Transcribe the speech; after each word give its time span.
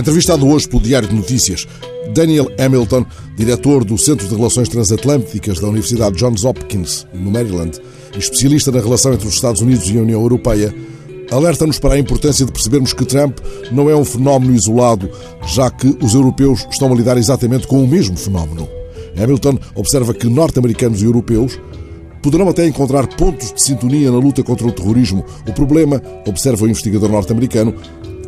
Entrevistado 0.00 0.48
hoje 0.48 0.66
pelo 0.66 0.80
Diário 0.80 1.06
de 1.06 1.14
Notícias, 1.14 1.68
Daniel 2.14 2.50
Hamilton, 2.58 3.04
diretor 3.36 3.84
do 3.84 3.98
Centro 3.98 4.26
de 4.26 4.34
Relações 4.34 4.66
Transatlânticas 4.66 5.60
da 5.60 5.68
Universidade 5.68 6.16
Johns 6.16 6.42
Hopkins, 6.42 7.06
no 7.12 7.30
Maryland, 7.30 7.78
e 8.14 8.18
especialista 8.18 8.72
na 8.72 8.80
relação 8.80 9.12
entre 9.12 9.28
os 9.28 9.34
Estados 9.34 9.60
Unidos 9.60 9.90
e 9.90 9.98
a 9.98 10.00
União 10.00 10.22
Europeia, 10.22 10.74
alerta-nos 11.30 11.78
para 11.78 11.96
a 11.96 11.98
importância 11.98 12.46
de 12.46 12.50
percebermos 12.50 12.94
que 12.94 13.04
Trump 13.04 13.40
não 13.70 13.90
é 13.90 13.94
um 13.94 14.02
fenómeno 14.02 14.54
isolado, 14.54 15.10
já 15.46 15.70
que 15.70 15.94
os 16.00 16.14
europeus 16.14 16.66
estão 16.70 16.90
a 16.90 16.96
lidar 16.96 17.18
exatamente 17.18 17.66
com 17.66 17.84
o 17.84 17.86
mesmo 17.86 18.16
fenómeno. 18.16 18.66
Hamilton 19.22 19.58
observa 19.74 20.14
que 20.14 20.26
norte-americanos 20.26 21.02
e 21.02 21.04
europeus 21.04 21.60
poderão 22.22 22.48
até 22.48 22.66
encontrar 22.66 23.06
pontos 23.06 23.52
de 23.52 23.62
sintonia 23.62 24.10
na 24.10 24.18
luta 24.18 24.42
contra 24.42 24.66
o 24.66 24.72
terrorismo. 24.72 25.24
O 25.46 25.52
problema, 25.52 26.02
observa 26.26 26.64
o 26.64 26.68
investigador 26.68 27.10
norte-americano, 27.10 27.74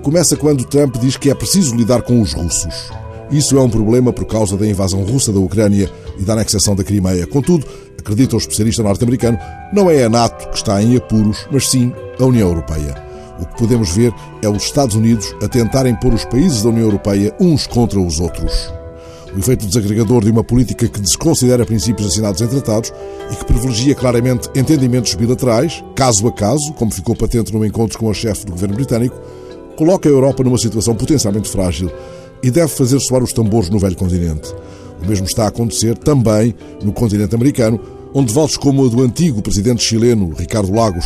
começa 0.03 0.37
quando 0.37 0.65
Trump 0.65 0.97
diz 0.99 1.17
que 1.17 1.31
é 1.31 1.35
preciso 1.35 1.75
lidar 1.75 2.03
com 2.03 2.21
os 2.21 2.33
russos. 2.33 2.91
Isso 3.31 3.57
é 3.57 3.61
um 3.61 3.71
problema 3.71 4.13
por 4.13 4.27
causa 4.27 4.57
da 4.57 4.67
invasão 4.67 5.03
russa 5.05 5.33
da 5.33 5.39
Ucrânia 5.39 5.91
e 6.19 6.23
da 6.23 6.35
anexação 6.35 6.75
da 6.75 6.85
Crimeia. 6.85 7.27
Contudo, 7.27 7.67
acredita 7.99 8.35
o 8.35 8.39
especialista 8.39 8.83
norte-americano, 8.83 9.39
não 9.73 9.91
é 9.91 10.05
a 10.05 10.09
NATO 10.09 10.51
que 10.51 10.57
está 10.57 10.83
em 10.83 10.97
apuros, 10.97 11.47
mas 11.51 11.71
sim 11.71 11.93
a 12.19 12.25
União 12.25 12.49
Europeia. 12.49 12.95
O 13.41 13.47
que 13.47 13.59
podemos 13.59 13.91
ver 13.91 14.13
é 14.43 14.49
os 14.49 14.65
Estados 14.65 14.95
Unidos 14.95 15.35
a 15.43 15.49
tentarem 15.49 15.95
pôr 15.97 16.13
os 16.13 16.25
países 16.25 16.63
da 16.63 16.69
União 16.69 16.85
Europeia 16.85 17.35
uns 17.41 17.67
contra 17.67 17.99
os 17.99 18.21
outros. 18.21 18.71
O 19.35 19.39
efeito 19.39 19.67
desagregador 19.67 20.23
de 20.23 20.31
uma 20.31 20.45
política 20.45 20.87
que 20.87 21.01
desconsidera 21.01 21.65
princípios 21.65 22.09
assinados 22.09 22.43
em 22.43 22.47
tratados 22.47 22.93
e 23.31 23.37
que 23.37 23.47
privilegia 23.47 23.95
claramente 23.95 24.51
entendimentos 24.55 25.15
bilaterais, 25.15 25.83
caso 25.97 26.29
a 26.29 26.33
caso, 26.33 26.75
como 26.75 26.93
ficou 26.93 27.17
patente 27.17 27.51
no 27.51 27.65
encontro 27.65 27.99
com 27.99 28.11
a 28.11 28.15
chefe 28.15 28.45
do 28.45 28.53
governo 28.53 28.75
britânico, 28.75 29.19
coloca 29.77 30.09
a 30.09 30.13
Europa 30.13 30.43
numa 30.43 30.59
situação 30.59 30.95
potencialmente 30.95 31.49
frágil 31.49 31.91
e 32.43 32.51
deve 32.51 32.69
fazer 32.69 32.99
soar 33.01 33.23
os 33.23 33.33
tambores 33.33 33.71
no 33.71 33.79
velho 33.79 33.97
continente. 33.97 34.53
O 35.03 35.07
mesmo 35.07 35.27
está 35.27 35.45
a 35.45 35.49
acontecer 35.49 35.97
também 35.99 36.55
no 36.83 36.93
continente 36.93 37.35
americano, 37.35 37.81
onde 38.15 38.33
vozes 38.33 38.57
como 38.57 38.85
a 38.85 38.89
do 38.89 39.03
antigo 39.03 39.43
presidente 39.43 39.83
chileno, 39.83 40.33
Ricardo 40.37 40.73
Lagos, 40.73 41.05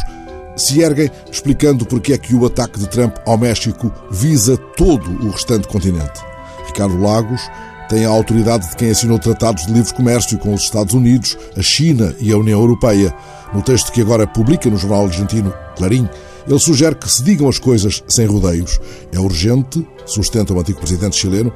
se 0.57 0.81
erguem 0.81 1.11
explicando 1.31 1.85
porque 1.85 2.15
é 2.15 2.19
que 2.19 2.35
o 2.35 2.47
ataque 2.47 2.79
de 2.79 2.89
Trump 2.89 3.15
ao 3.27 3.37
México 3.37 3.93
visa 4.11 4.57
todo 4.77 5.11
o 5.25 5.31
restante 5.31 5.69
continente. 5.69 6.21
Ricardo 6.67 6.99
Lagos 6.99 7.41
tem 7.89 8.05
a 8.05 8.09
autoridade 8.09 8.69
de 8.71 8.77
quem 8.77 8.91
assinou 8.91 9.19
tratados 9.19 9.67
de 9.67 9.73
livre 9.73 9.95
comércio 9.95 10.39
com 10.39 10.53
os 10.53 10.63
Estados 10.63 10.95
Unidos, 10.95 11.39
a 11.57 11.63
China 11.63 12.15
e 12.19 12.33
a 12.33 12.37
União 12.37 12.61
Europeia. 12.61 13.15
No 13.55 13.63
texto 13.63 13.93
que 13.93 14.01
agora 14.01 14.27
publica 14.27 14.69
no 14.69 14.77
jornal 14.77 15.05
argentino 15.05 15.55
Clarim, 15.77 16.09
ele 16.47 16.59
sugere 16.59 16.95
que 16.95 17.11
se 17.11 17.23
digam 17.23 17.49
as 17.49 17.59
coisas 17.59 18.03
sem 18.09 18.27
rodeios. 18.27 18.79
É 19.13 19.19
urgente, 19.19 19.87
sustenta 20.05 20.53
o 20.53 20.61
antigo 20.61 20.79
presidente 20.79 21.17
chileno, 21.17 21.53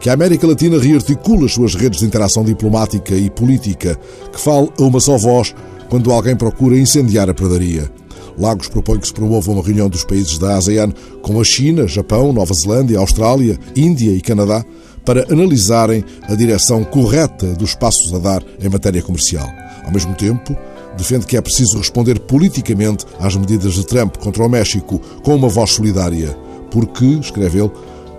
que 0.00 0.08
a 0.08 0.12
América 0.12 0.46
Latina 0.46 0.78
rearticule 0.78 1.46
as 1.46 1.52
suas 1.52 1.74
redes 1.74 2.00
de 2.00 2.06
interação 2.06 2.44
diplomática 2.44 3.14
e 3.14 3.28
política, 3.28 3.98
que 4.32 4.40
fale 4.40 4.70
a 4.78 4.82
uma 4.82 5.00
só 5.00 5.16
voz 5.16 5.54
quando 5.88 6.12
alguém 6.12 6.36
procura 6.36 6.78
incendiar 6.78 7.28
a 7.28 7.34
pradaria. 7.34 7.90
Lagos 8.38 8.68
propõe 8.68 9.00
que 9.00 9.08
se 9.08 9.12
promova 9.12 9.50
uma 9.50 9.62
reunião 9.62 9.88
dos 9.88 10.04
países 10.04 10.38
da 10.38 10.56
ASEAN 10.56 10.92
com 11.22 11.40
a 11.40 11.44
China, 11.44 11.88
Japão, 11.88 12.32
Nova 12.32 12.54
Zelândia, 12.54 12.98
Austrália, 13.00 13.58
Índia 13.74 14.12
e 14.12 14.20
Canadá 14.20 14.64
para 15.04 15.26
analisarem 15.32 16.04
a 16.28 16.34
direção 16.34 16.84
correta 16.84 17.46
dos 17.54 17.74
passos 17.74 18.14
a 18.14 18.18
dar 18.18 18.44
em 18.60 18.68
matéria 18.68 19.02
comercial. 19.02 19.48
Ao 19.84 19.90
mesmo 19.90 20.14
tempo, 20.14 20.54
defende 20.98 21.26
que 21.26 21.36
é 21.36 21.40
preciso 21.40 21.78
responder 21.78 22.18
politicamente 22.18 23.06
às 23.20 23.36
medidas 23.36 23.74
de 23.74 23.86
Trump 23.86 24.16
contra 24.16 24.44
o 24.44 24.48
México 24.48 25.00
com 25.22 25.34
uma 25.34 25.48
voz 25.48 25.70
solidária, 25.70 26.36
porque, 26.70 27.06
escreve 27.06 27.60
ele, 27.60 27.70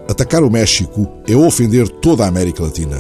atacar 0.08 0.42
o 0.44 0.50
México 0.50 1.08
é 1.28 1.36
ofender 1.36 1.88
toda 1.88 2.24
a 2.24 2.28
América 2.28 2.64
Latina. 2.64 3.00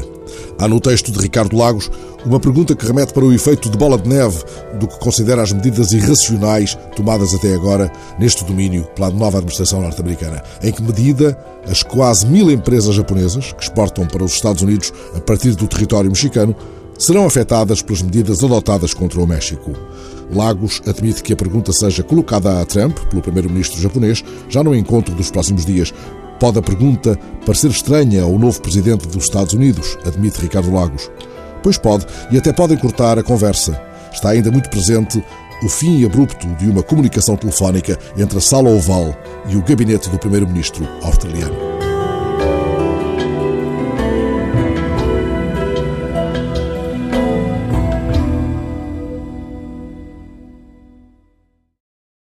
Há 0.59 0.67
no 0.67 0.79
texto 0.79 1.11
de 1.11 1.17
Ricardo 1.17 1.57
Lagos 1.57 1.89
uma 2.25 2.39
pergunta 2.39 2.75
que 2.75 2.85
remete 2.85 3.13
para 3.13 3.23
o 3.23 3.33
efeito 3.33 3.69
de 3.69 3.77
bola 3.77 3.97
de 3.97 4.09
neve 4.09 4.43
do 4.77 4.87
que 4.87 4.99
considera 4.99 5.41
as 5.41 5.53
medidas 5.53 5.91
irracionais 5.93 6.77
tomadas 6.95 7.33
até 7.33 7.53
agora 7.55 7.91
neste 8.19 8.43
domínio 8.43 8.83
pela 8.95 9.09
nova 9.09 9.37
administração 9.37 9.81
norte-americana. 9.81 10.43
Em 10.61 10.71
que 10.71 10.83
medida 10.83 11.37
as 11.67 11.81
quase 11.81 12.27
mil 12.27 12.51
empresas 12.51 12.93
japonesas 12.93 13.53
que 13.53 13.63
exportam 13.63 14.05
para 14.05 14.23
os 14.23 14.33
Estados 14.33 14.61
Unidos 14.61 14.91
a 15.15 15.19
partir 15.21 15.55
do 15.55 15.67
território 15.67 16.11
mexicano 16.11 16.55
serão 16.99 17.25
afetadas 17.25 17.81
pelas 17.81 18.01
medidas 18.01 18.43
adotadas 18.43 18.93
contra 18.93 19.19
o 19.21 19.25
México. 19.25 19.71
Lagos 20.31 20.81
admite 20.85 21.23
que 21.23 21.33
a 21.33 21.35
pergunta 21.35 21.71
seja 21.71 22.03
colocada 22.03 22.61
a 22.61 22.65
Trump, 22.65 22.99
pelo 23.09 23.21
primeiro-ministro 23.21 23.81
japonês, 23.81 24.23
já 24.49 24.61
no 24.61 24.75
encontro 24.75 25.15
dos 25.15 25.31
próximos 25.31 25.65
dias. 25.65 25.93
Pode 26.39 26.59
a 26.59 26.61
pergunta 26.61 27.17
parecer 27.45 27.71
estranha 27.71 28.21
ao 28.21 28.37
novo 28.37 28.61
presidente 28.61 29.07
dos 29.07 29.23
Estados 29.23 29.53
Unidos, 29.53 29.97
admite 30.05 30.41
Ricardo 30.41 30.71
Lagos. 30.71 31.09
Pois 31.63 31.77
pode, 31.77 32.05
e 32.31 32.37
até 32.37 32.53
podem 32.53 32.77
cortar 32.77 33.17
a 33.17 33.23
conversa. 33.23 33.81
Está 34.13 34.29
ainda 34.29 34.51
muito 34.51 34.69
presente 34.69 35.23
o 35.63 35.69
fim 35.69 36.05
abrupto 36.05 36.47
de 36.55 36.69
uma 36.69 36.83
comunicação 36.83 37.35
telefónica 37.35 37.97
entre 38.17 38.37
a 38.37 38.41
sala 38.41 38.69
oval 38.69 39.15
e 39.47 39.55
o 39.55 39.63
gabinete 39.63 40.09
do 40.09 40.19
primeiro-ministro 40.19 40.87
australiano. 41.01 41.68